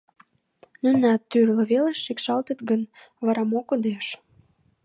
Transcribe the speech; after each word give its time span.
«Нунат 0.83 1.21
тӱрлӧ 1.29 1.63
велыш 1.71 1.99
шикшалтыт 2.05 2.59
гын, 2.69 2.81
вара 3.25 3.43
мо 3.51 3.59
кодеш? 3.69 4.07